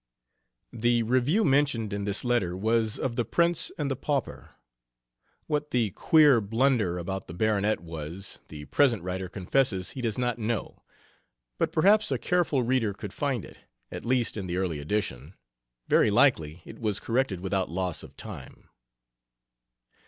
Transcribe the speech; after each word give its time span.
The 0.73 1.03
review 1.03 1.43
mentioned 1.43 1.93
in 1.93 2.05
this 2.05 2.23
letter 2.25 2.57
was 2.57 2.97
of 2.97 3.15
The 3.15 3.23
Prince 3.23 3.71
and 3.77 3.91
the 3.91 3.95
Pauper. 3.95 4.49
What 5.45 5.69
the 5.69 5.91
queer 5.91 6.41
"blunder" 6.41 6.97
about 6.97 7.27
the 7.27 7.35
baronet 7.35 7.81
was, 7.81 8.39
the 8.47 8.65
present 8.65 9.03
writer 9.03 9.29
confesses 9.29 9.91
he 9.91 10.01
does 10.01 10.17
not 10.17 10.39
know; 10.39 10.81
but 11.59 11.71
perhaps 11.71 12.09
a 12.11 12.17
careful 12.17 12.63
reader 12.63 12.95
could 12.95 13.13
find 13.13 13.45
it, 13.45 13.59
at 13.91 14.03
least 14.03 14.37
in 14.37 14.47
the 14.47 14.57
early 14.57 14.79
edition; 14.79 15.35
very 15.87 16.09
likely 16.09 16.63
it 16.65 16.79
was 16.79 16.99
corrected 16.99 17.39
without 17.41 17.69
loss 17.69 18.01
of 18.01 18.17
time. 18.17 18.69